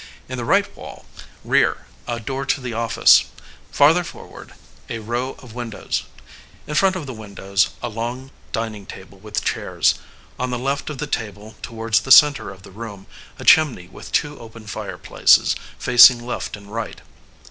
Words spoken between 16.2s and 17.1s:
left and right.